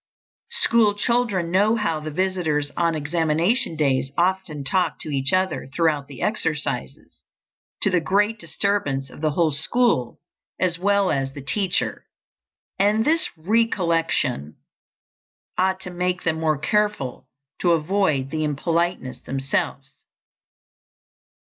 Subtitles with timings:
[0.61, 6.07] School children know how the visitors on examination days often talk to each other throughout
[6.07, 7.23] the exercises,
[7.83, 10.19] to the great disturbance of the whole school
[10.59, 12.07] as well as the teacher,
[12.79, 14.55] and this recollection
[15.55, 17.27] ought to make them more careful
[17.59, 19.93] to avoid the impoliteness themselves.